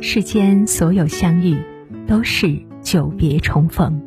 [0.00, 1.56] 世间所有相遇，
[2.06, 4.00] 都是久别重逢。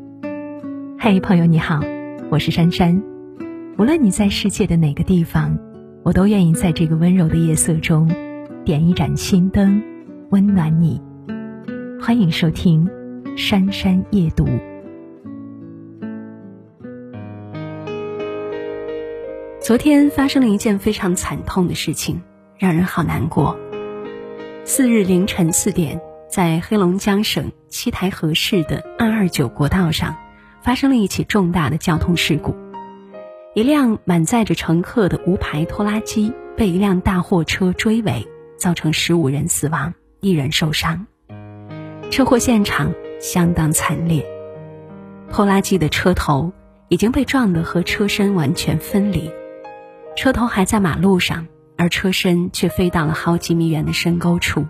[0.98, 1.82] 嘿，朋友你好，
[2.30, 3.04] 我是珊珊。
[3.78, 5.60] 无论你在世界的哪个地方，
[6.04, 8.10] 我都愿意在这个温柔的夜色中，
[8.64, 9.84] 点一盏心灯，
[10.30, 11.02] 温暖你。
[12.02, 12.88] 欢迎收听
[13.38, 14.46] 《珊珊夜读》。
[19.60, 22.22] 昨天发生了一件非常惨痛的事情，
[22.58, 23.58] 让人好难过。
[24.64, 30.16] 四日凌晨四点，在黑龙江省七台河市的二二九国道上，
[30.62, 32.56] 发生了一起重大的交通事故。
[33.56, 38.26] 一辆满载着乘客的无牌拖拉机被一辆大货车追尾，
[38.56, 41.08] 造成十五人死亡，一人受伤。
[42.12, 44.24] 车祸现场相当惨烈，
[45.32, 46.54] 拖拉机的车头
[46.88, 49.30] 已经被撞得和车身完全分离，
[50.16, 51.48] 车头还在马路上。
[51.82, 54.68] 而车身却飞到了好几米远的深沟处，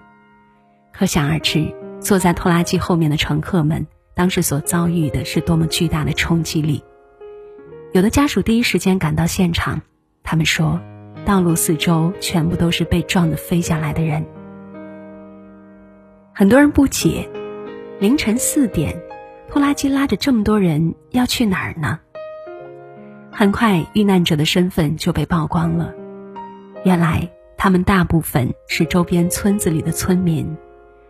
[0.94, 6.81] 可想而知，坐在拖拉机后面的乘客们当时所遭遇的是多么巨大的冲击力。
[7.92, 9.81] 有的家属第一时间赶到现场，
[10.23, 10.80] 他们说，
[11.26, 14.25] 道路四周全部都是被撞得飞下来的人。
[16.34, 17.30] 很多人不解，
[18.00, 18.98] 凌晨四点，
[19.50, 22.00] 拖拉机拉着这么多人要去哪儿呢？
[23.34, 25.94] 很快，遇难者的身份就被曝光了。
[26.84, 30.58] 原来他们大部分是周边村子里的村民，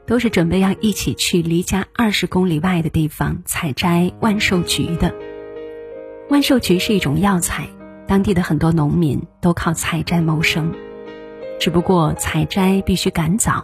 [0.05, 5.15] 都是准备要一起去离家二十公里外的地方采摘万寿菊的。
[6.29, 7.67] 万寿菊是一种药材，
[8.05, 10.73] 当地的很多农民都靠采摘谋生。
[11.57, 13.63] 只不过采摘必须赶早，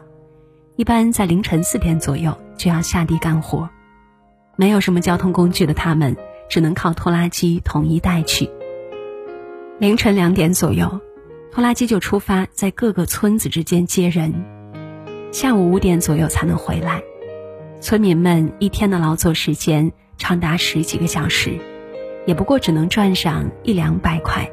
[0.78, 3.68] 一般在凌晨四点左右就要下地干活，
[4.56, 6.16] 没有什么交通工具的他们
[6.48, 8.50] 只能靠拖拉机统一带去。
[9.78, 11.02] 凌晨两点左右。
[11.52, 14.46] 拖拉机就出发，在各个村子之间接人，
[15.32, 17.02] 下午五点左右才能回来。
[17.82, 21.58] 村民们一天的劳作时间长达十几个小时，
[22.26, 24.50] 也不过只能赚上一两百块。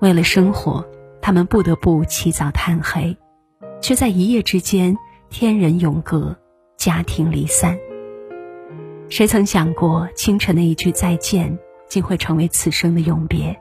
[0.00, 0.84] 为了生活，
[1.20, 3.16] 他们不得不起早贪黑，
[3.80, 4.96] 却在一夜之间
[5.28, 6.36] 天人永隔，
[6.76, 7.78] 家庭离散。
[9.08, 13.58] 谁曾想过，清晨的一句再见，竟会成为此生的永别？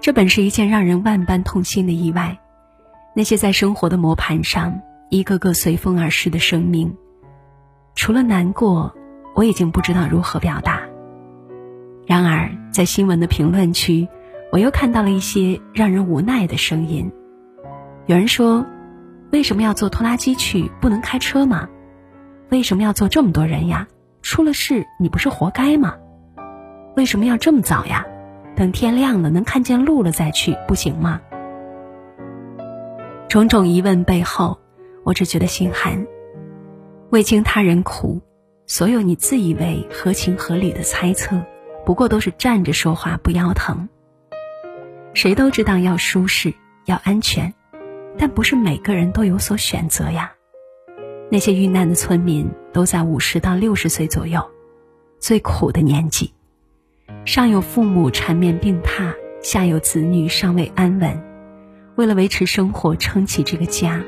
[0.00, 2.38] 这本是一件让人万般痛心的意外，
[3.14, 4.80] 那些在生活的磨盘上
[5.10, 6.96] 一个个随风而逝的生命，
[7.94, 8.94] 除了难过，
[9.34, 10.80] 我已经不知道如何表达。
[12.06, 14.08] 然而，在新闻的评论区，
[14.50, 17.12] 我又看到了一些让人无奈的声音。
[18.06, 18.64] 有人说
[19.30, 20.70] ：“为什么要坐拖拉机去？
[20.80, 21.68] 不能开车吗？
[22.48, 23.86] 为什么要坐这么多人呀？
[24.22, 25.94] 出了事你不是活该吗？
[26.96, 28.04] 为什么要这么早呀？”
[28.60, 31.22] 等天亮了，能看见路了再去，不行吗？
[33.26, 34.58] 种种疑问背后，
[35.02, 36.06] 我只觉得心寒。
[37.08, 38.20] 未经他人苦，
[38.66, 41.42] 所有你自以为合情合理的猜测，
[41.86, 43.88] 不过都是站着说话不腰疼。
[45.14, 46.52] 谁都知道要舒适，
[46.84, 47.54] 要安全，
[48.18, 50.34] 但不是每个人都有所选择呀。
[51.30, 54.46] 那些遇难的村民都在五十到六十岁左右，
[55.18, 56.34] 最苦的年纪。
[57.26, 61.22] 上有父母缠绵病榻，下有子女尚未安稳，
[61.94, 64.02] 为了维持生活，撑起这个家，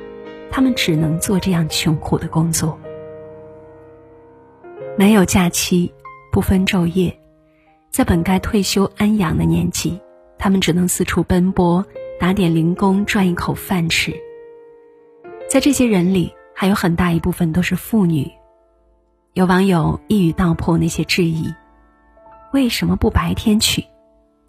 [0.50, 2.78] 他们只能做这样穷苦的工作。
[4.96, 5.92] 没有假期，
[6.32, 7.16] 不分昼夜，
[7.90, 10.00] 在本该退休安养的年纪，
[10.38, 11.84] 他们只能四处奔波，
[12.18, 14.12] 打点零工赚一口饭吃。
[15.48, 18.30] 在这些人里，还有很大一部分都是妇女。
[19.34, 21.52] 有网友一语道破那些质疑。
[22.52, 23.84] 为什么不白天去？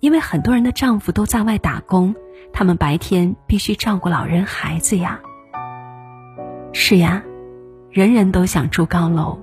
[0.02, 2.14] 因为很多人的丈夫都在外打工，
[2.52, 5.22] 他们白天必须照顾老人孩子呀。
[6.74, 7.24] 是呀，
[7.90, 9.40] 人人都想住高楼，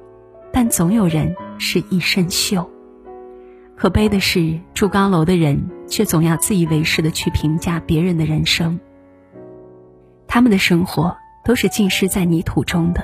[0.52, 2.68] 但总有人是一身锈。
[3.76, 8.78] 可悲的是，住高楼的人却总要自以为是的去评价别人的人生。
[10.28, 11.16] 他们的生活
[11.46, 13.02] 都是浸湿在泥土中的。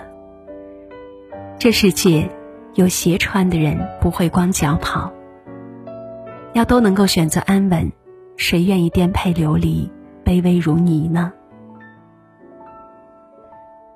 [1.59, 2.31] 这世界，
[2.75, 5.11] 有鞋穿的人不会光脚跑。
[6.57, 7.93] 要都能够选择安稳，
[8.39, 9.93] 谁愿意颠沛流离、
[10.25, 11.31] 卑微如泥呢？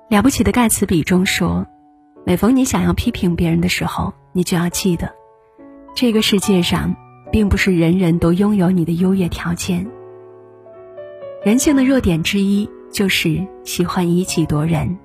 [0.09, 1.65] 了不起的盖茨比中说
[2.23, 5.11] ：“每逢你想要批评别人的时候，你就要记得，
[5.95, 6.95] 这个世界上
[7.31, 9.89] 并不是人人都拥有你的优越条件。
[11.43, 14.99] 人性的弱点之一就是喜欢以己度人。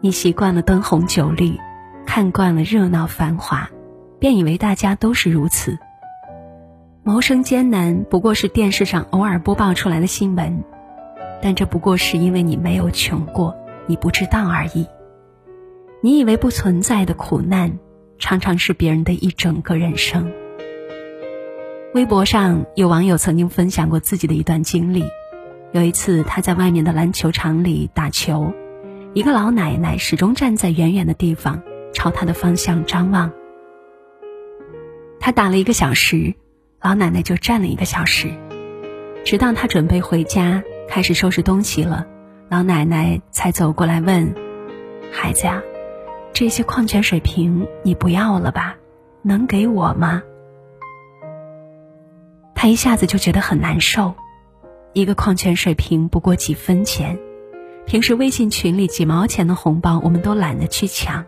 [0.00, 1.56] 你习惯了灯红酒绿，
[2.04, 3.70] 看惯了热闹繁华，
[4.18, 5.78] 便以为大家都是如此。”
[7.06, 10.64] 谋生艰难不过是电视上偶尔播报出来的新闻，
[11.40, 13.56] 但这不过是因为你没有穷过，
[13.86, 14.84] 你不知道而已。
[16.00, 17.78] 你以为不存在的苦难，
[18.18, 20.32] 常常是别人的一整个人生。
[21.94, 25.04] 微博上有网友曾经分享过自己的一段经历：
[25.70, 28.52] 有一次，他在外面的篮球场里打球，
[29.14, 31.62] 一个老奶奶始终站在远远的地方，
[31.94, 33.30] 朝他的方向张望。
[35.20, 36.34] 他打了一个小时，
[36.86, 38.32] 老奶奶就站了一个小时，
[39.24, 42.06] 直到她准备回家，开始收拾东西了，
[42.48, 44.32] 老奶奶才走过来问
[45.10, 45.60] ：“孩子呀，
[46.32, 48.76] 这些矿泉水瓶你不要了吧？
[49.22, 50.22] 能给我吗？”
[52.54, 54.14] 他一下子就觉得很难受，
[54.92, 57.18] 一个矿泉水瓶不过几分钱，
[57.84, 61.26] 平时微信群里几毛钱的红包我们都懒得去抢，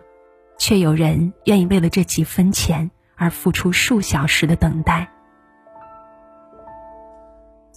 [0.57, 2.89] 却有人愿意为了这几分钱。
[3.21, 5.11] 而付出数小时的等待。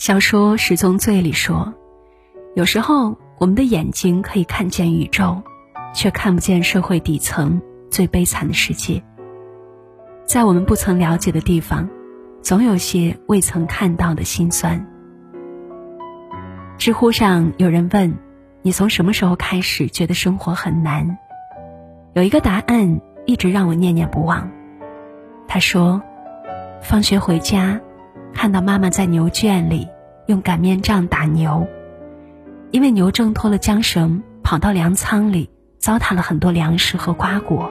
[0.02, 1.72] 小说《十宗罪》里说，
[2.56, 5.40] 有时候我们的眼睛可以看见宇宙，
[5.94, 9.00] 却看不见社会底层最悲惨的世界。
[10.24, 11.88] 在我们不曾了解的地方，
[12.42, 14.84] 总有些未曾看到的心酸。
[16.78, 18.18] 知乎上有人问
[18.62, 21.16] ：“你从什么时候开始觉得生活很难？”
[22.14, 24.50] 有一个答案一直让我念念不忘。
[25.46, 26.02] 他说
[26.82, 27.80] ：“放学回家，
[28.34, 29.88] 看到妈妈在牛圈里
[30.26, 31.66] 用擀面杖打牛，
[32.70, 37.70] 因为牛挣脱了缰绳，跑到粮仓里，糟蹋了很多粮食和瓜果。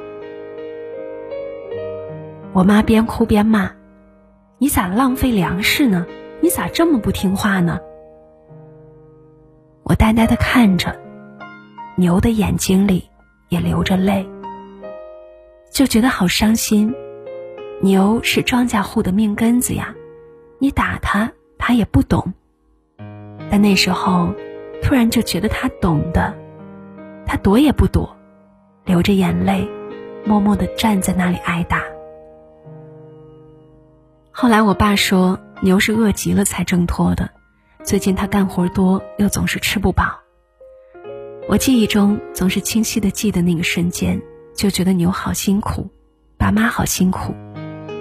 [2.53, 3.71] 我妈边哭边骂
[4.59, 6.05] ：‘你咋浪费粮食呢？
[6.41, 7.79] 你咋这么不听话呢？’
[9.83, 10.95] 我呆呆的看着，
[11.95, 13.09] 牛的眼睛里
[13.49, 14.27] 也流着泪，
[15.71, 16.93] 就觉得好伤心。”
[17.83, 19.95] 牛是庄稼户的命根子呀，
[20.61, 22.35] 你打他，他也不懂。
[23.49, 24.31] 但那时候，
[24.83, 26.35] 突然就觉得他懂的，
[27.25, 28.15] 他躲也不躲，
[28.85, 29.67] 流着眼泪，
[30.23, 31.81] 默默的站在那里挨打。
[34.29, 37.31] 后来我爸说，牛是饿极了才挣脱的，
[37.83, 40.19] 最近他干活多，又总是吃不饱。
[41.49, 44.21] 我记忆中总是清晰的记得那个瞬间，
[44.53, 45.89] 就觉得牛好辛苦，
[46.37, 47.33] 爸妈好辛苦。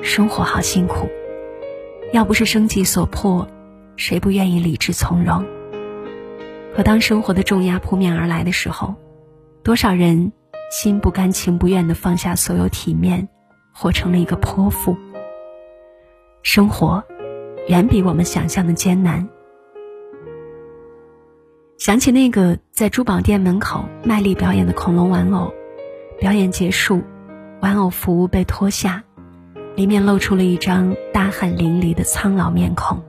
[0.03, 1.09] 生活好辛苦，
[2.13, 3.47] 要不是生计所迫，
[3.95, 5.45] 谁不愿意理智从容？
[6.75, 8.97] 可当生活的重压扑面而来的时候，
[9.63, 10.33] 多少人
[10.73, 13.29] 心不甘情不愿的放下所有体面，
[13.73, 14.97] 活成了一个泼妇。
[16.43, 17.05] 生活
[17.69, 19.29] 远比我们想象的艰难。
[21.79, 25.53] 想起那个在珠宝店门口卖力表演的恐龙玩偶，
[26.19, 27.03] 表演结束，
[27.61, 29.05] 玩偶服务被脱下。
[29.77, 33.03] 里面露出了一张大汗淋漓的苍老面孔。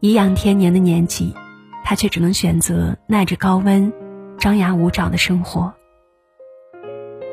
[0.00, 1.34] 颐养天年的年纪，
[1.84, 3.92] 他却只能选择耐着高温、
[4.38, 5.74] 张牙舞爪的生活。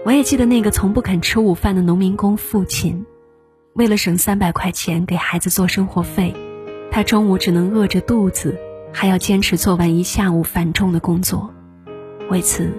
[0.03, 3.05] 我也记得那个从不肯吃午饭的农民工父亲，
[3.73, 6.33] 为了省三百块钱给孩子做生活费，
[6.91, 8.57] 他中午只能饿着肚子，
[8.91, 11.53] 还要坚持做完一下午繁重的工作。
[12.29, 12.71] 为此，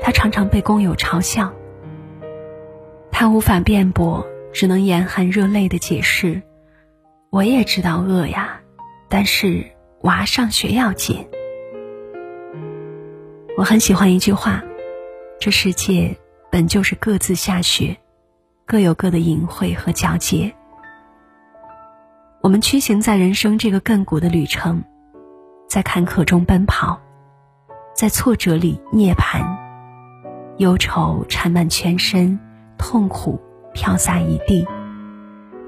[0.00, 1.52] 他常常被工友嘲笑。
[3.10, 4.26] 他无法辩驳。
[4.52, 6.42] 只能眼含热泪的解释
[7.30, 8.60] ：“我也知道饿呀，
[9.08, 9.64] 但是
[10.02, 11.26] 娃上学要紧。”
[13.56, 14.62] 我很喜欢一句话
[15.40, 16.16] ：“这世界
[16.50, 17.96] 本就是各自下雪，
[18.66, 20.54] 各有各的隐晦和皎洁。”
[22.42, 24.82] 我们驱行在人生这个亘古的旅程，
[25.68, 27.00] 在坎坷中奔跑，
[27.94, 29.46] 在挫折里涅槃，
[30.58, 32.38] 忧愁缠满全身，
[32.76, 33.40] 痛苦。
[33.72, 34.66] 飘洒一地，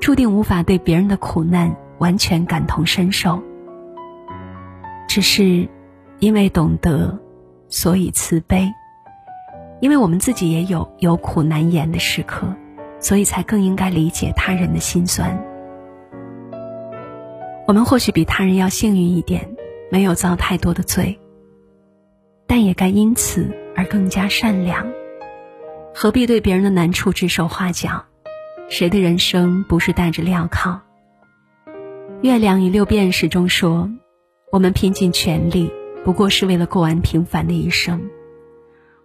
[0.00, 3.42] 注定无法对别人的苦难完全感同身受。
[5.08, 5.68] 只是
[6.18, 7.18] 因为懂得，
[7.68, 8.68] 所以慈悲；
[9.80, 12.54] 因为我们自己也有有苦难言的时刻，
[12.98, 15.42] 所以才更应该理解他人的心酸。
[17.66, 19.56] 我们或许比他人要幸运一点，
[19.90, 21.18] 没有遭太多的罪，
[22.46, 24.86] 但也该因此而更加善良。
[25.96, 28.04] 何必对别人的难处指手画脚？
[28.68, 30.80] 谁的人生不是带着镣铐？
[32.20, 33.88] 《月亮与六便士》中说
[34.50, 35.70] ：“我们拼尽全力，
[36.04, 38.10] 不过是为了过完平凡的一生。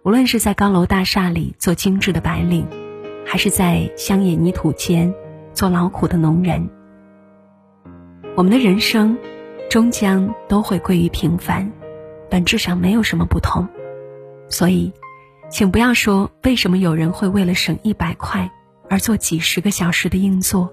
[0.02, 2.66] 无论是在高楼大厦里做精致的白领，
[3.24, 5.14] 还是在乡野泥土间
[5.54, 6.68] 做劳苦的农人，
[8.34, 9.16] 我们的人生
[9.70, 11.70] 终将都会归于平凡，
[12.28, 13.68] 本质上没有什么不同。
[14.48, 14.92] 所以。”
[15.50, 18.48] 请不要说为什么有人会为了省一百块
[18.88, 20.72] 而做几十个小时的硬座，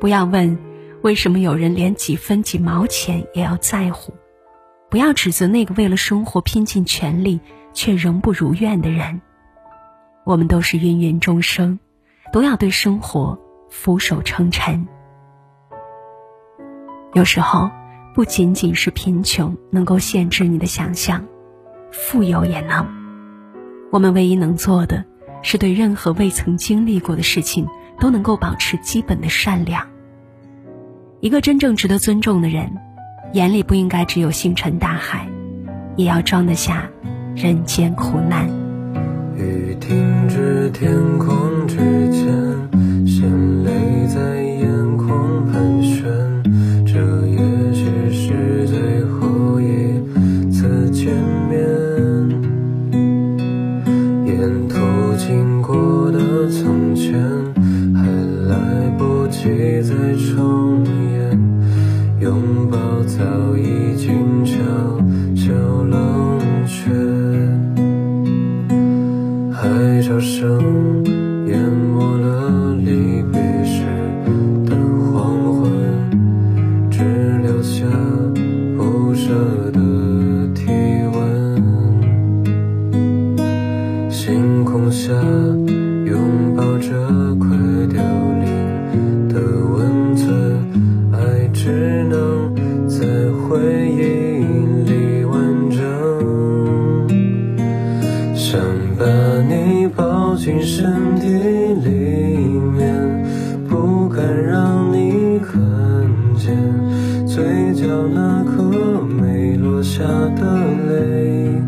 [0.00, 0.58] 不要问
[1.02, 4.14] 为什么有人连几分几毛钱也要在乎，
[4.88, 7.38] 不要指责那个为了生活拼尽全力
[7.74, 9.20] 却仍不如愿的人。
[10.24, 11.78] 我们都是芸芸众生，
[12.32, 14.88] 都要对生活俯首称臣。
[17.12, 17.70] 有时候，
[18.14, 21.26] 不仅仅是贫穷能够限制你的想象，
[21.90, 23.01] 富有也能。
[23.92, 25.04] 我们唯一能做的，
[25.42, 27.66] 是对任何未曾经历过的事情，
[28.00, 29.86] 都能够保持基本的善良。
[31.20, 32.72] 一个真正值得尊重的人，
[33.34, 35.28] 眼里不应该只有星辰大海，
[35.94, 36.88] 也要装得下
[37.36, 38.48] 人间苦难。
[39.36, 40.90] 雨停止，天
[70.42, 70.81] 海
[109.82, 110.04] 下
[110.36, 110.44] 的
[110.88, 111.60] 泪。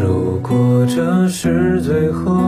[0.00, 2.45] 如果这是最后。